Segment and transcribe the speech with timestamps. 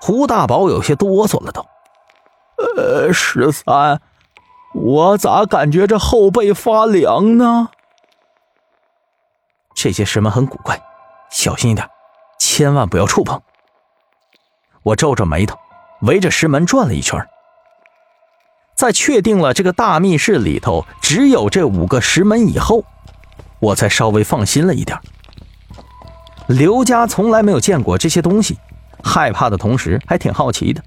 [0.00, 1.64] 胡大宝有些哆嗦了，都。
[2.76, 4.00] 呃，十三，
[4.74, 7.68] 我咋感觉这后背发凉呢？
[9.74, 10.80] 这些石门很古怪，
[11.30, 11.88] 小心一点，
[12.38, 13.40] 千万不要触碰。
[14.82, 15.56] 我皱着眉头，
[16.00, 17.24] 围着石门转了一圈，
[18.74, 22.82] 在确定了这个大密室里头只有这五个石门以后，
[23.60, 24.98] 我才稍微放心了一点。
[26.48, 28.58] 刘家从来没有见过这些东西，
[29.08, 30.82] 害怕的同时还挺好奇的。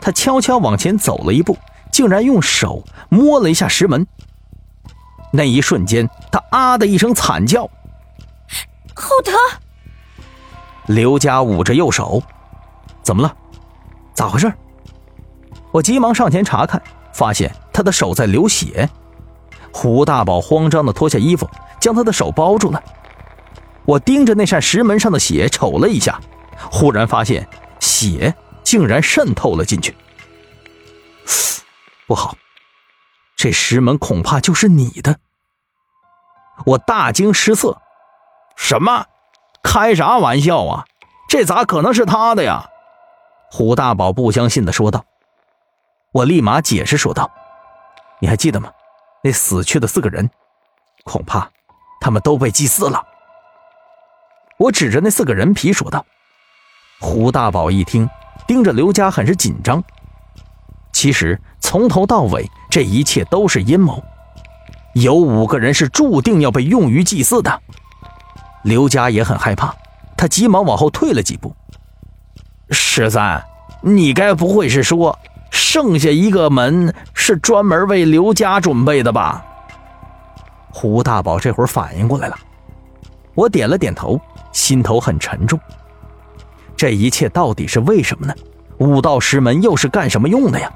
[0.00, 1.56] 他悄悄往前走了一步，
[1.90, 4.06] 竟然用手摸了一下石门。
[5.32, 7.62] 那一瞬间，他啊的一声惨叫，
[8.94, 9.34] 好疼！
[10.86, 12.22] 刘佳捂着右手，
[13.02, 13.34] 怎么了？
[14.14, 14.52] 咋回事？
[15.72, 16.80] 我急忙上前查看，
[17.12, 18.88] 发现他的手在流血。
[19.72, 21.48] 胡大宝慌张的脱下衣服，
[21.80, 22.82] 将他的手包住了。
[23.84, 26.20] 我盯着那扇石门上的血瞅了一下，
[26.70, 27.48] 忽然发现
[27.80, 29.96] 血竟然渗透了进去。
[32.06, 32.36] 不好，
[33.36, 35.18] 这石门恐怕就是你的！
[36.64, 37.80] 我大惊失色，
[38.56, 39.06] 什么？
[39.62, 40.84] 开啥玩笑啊？
[41.28, 42.70] 这咋可能是他的呀？
[43.50, 45.04] 胡大宝不相信的说道。
[46.12, 47.30] 我立马解释说道
[48.20, 48.72] ：“你还记得吗？
[49.22, 50.30] 那死去的四个人，
[51.04, 51.50] 恐怕
[52.00, 53.04] 他们都被祭祀了。”
[54.58, 56.06] 我指着那四个人皮说道
[56.98, 58.08] ：“胡大宝一听，
[58.46, 59.82] 盯着刘家很是紧张。
[60.92, 64.02] 其实从头到尾，这一切都是阴谋。
[64.94, 67.60] 有五个人是注定要被用于祭祀的。”
[68.64, 69.74] 刘家也很害怕，
[70.16, 71.54] 他急忙往后退了几步。
[72.70, 73.44] 十三，
[73.82, 75.16] 你该不会是说，
[75.50, 79.44] 剩下一个门是专门为刘家准备的吧？
[80.72, 82.36] 胡大宝这会儿反应过来了，
[83.34, 84.18] 我点了点头。
[84.52, 85.60] 心头很沉重，
[86.76, 88.34] 这一切到底是为什么呢？
[88.78, 90.70] 五道石门又是干什么用的呀？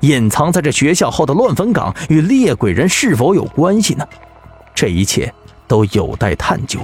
[0.00, 4.06] 隐藏在这学校后的乱坟岗与猎鬼人是否有关系呢？
[4.72, 5.34] 这一切
[5.66, 6.78] 都有待探究。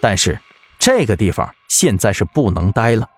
[0.00, 0.36] 但是
[0.80, 3.08] 这个地方现在是不能待了，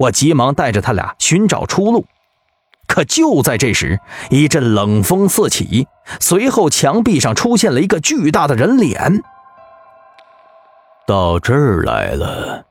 [0.00, 2.04] 我急忙带着他俩寻找出路。
[2.88, 5.86] 可就在这时，一阵冷风四起，
[6.18, 9.22] 随后墙壁上出现了一个巨大的人脸。
[11.06, 12.65] 到这儿来了，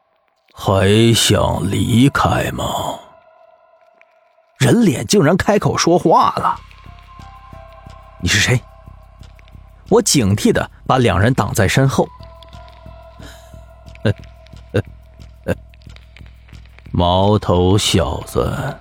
[0.57, 2.65] 还想离开吗？
[4.57, 6.55] 人脸竟然开口说话了。
[8.21, 8.61] 你是谁？
[9.89, 12.07] 我警惕的把两人挡在身后。
[16.91, 18.79] 毛头小子，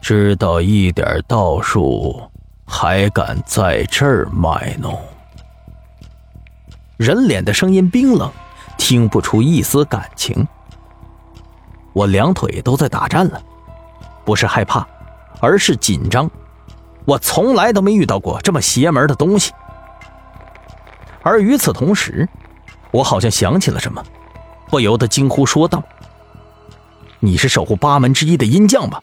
[0.00, 2.30] 知道一点道术，
[2.64, 4.96] 还敢在这儿卖弄？
[6.96, 8.30] 人脸的声音冰冷，
[8.78, 10.46] 听不出一丝感情。
[11.92, 13.42] 我两腿都在打颤了，
[14.24, 14.86] 不是害怕，
[15.40, 16.30] 而是紧张。
[17.04, 19.52] 我从来都没遇到过这么邪门的东西。
[21.22, 22.28] 而与此同时，
[22.90, 24.02] 我好像想起了什么，
[24.68, 25.82] 不由得惊呼说道
[27.18, 29.00] ：“你是守护八门之一的阴将吧？”